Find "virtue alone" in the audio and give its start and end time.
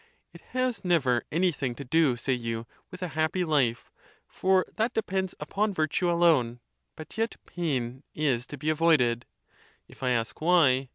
5.75-6.59